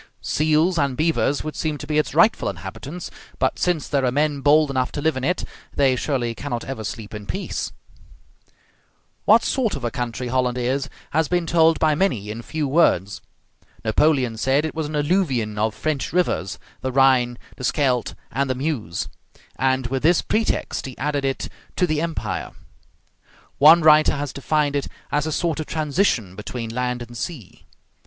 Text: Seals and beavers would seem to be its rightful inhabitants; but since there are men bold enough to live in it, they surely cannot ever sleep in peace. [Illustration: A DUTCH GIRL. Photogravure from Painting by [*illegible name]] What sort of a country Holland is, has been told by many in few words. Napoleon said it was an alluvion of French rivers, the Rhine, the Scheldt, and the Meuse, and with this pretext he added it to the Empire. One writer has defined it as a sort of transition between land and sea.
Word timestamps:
Seals 0.23 0.79
and 0.79 0.97
beavers 0.97 1.43
would 1.43 1.55
seem 1.55 1.77
to 1.77 1.85
be 1.85 1.99
its 1.99 2.15
rightful 2.15 2.49
inhabitants; 2.49 3.11
but 3.37 3.59
since 3.59 3.87
there 3.87 4.03
are 4.03 4.11
men 4.11 4.41
bold 4.41 4.71
enough 4.71 4.91
to 4.93 4.99
live 4.99 5.15
in 5.15 5.23
it, 5.23 5.43
they 5.75 5.95
surely 5.95 6.33
cannot 6.33 6.63
ever 6.65 6.83
sleep 6.83 7.13
in 7.13 7.27
peace. 7.27 7.71
[Illustration: 8.47 8.47
A 8.47 8.49
DUTCH 8.49 8.81
GIRL. 8.81 8.81
Photogravure 8.81 8.81
from 8.81 8.81
Painting 8.81 8.97
by 8.97 8.97
[*illegible 8.97 9.13
name]] 9.13 9.23
What 9.25 9.43
sort 9.43 9.75
of 9.75 9.83
a 9.83 9.91
country 9.91 10.27
Holland 10.29 10.57
is, 10.57 10.89
has 11.11 11.27
been 11.27 11.45
told 11.45 11.79
by 11.79 11.93
many 11.93 12.31
in 12.31 12.41
few 12.41 12.67
words. 12.67 13.21
Napoleon 13.85 14.37
said 14.37 14.65
it 14.65 14.73
was 14.73 14.87
an 14.87 14.95
alluvion 14.95 15.59
of 15.59 15.75
French 15.75 16.11
rivers, 16.11 16.57
the 16.81 16.91
Rhine, 16.91 17.37
the 17.57 17.63
Scheldt, 17.63 18.15
and 18.31 18.49
the 18.49 18.55
Meuse, 18.55 19.07
and 19.55 19.85
with 19.85 20.01
this 20.01 20.23
pretext 20.23 20.87
he 20.87 20.97
added 20.97 21.23
it 21.23 21.47
to 21.75 21.85
the 21.85 22.01
Empire. 22.01 22.53
One 23.59 23.81
writer 23.83 24.15
has 24.15 24.33
defined 24.33 24.75
it 24.75 24.87
as 25.11 25.27
a 25.27 25.31
sort 25.31 25.59
of 25.59 25.67
transition 25.67 26.35
between 26.35 26.71
land 26.73 27.03
and 27.03 27.15
sea. 27.15 27.65